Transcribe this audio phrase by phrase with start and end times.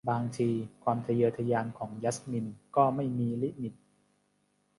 [0.09, 0.49] บางที
[0.83, 3.73] ความทะเยอทะยานของยัสมินก็ไม่มีลิมิต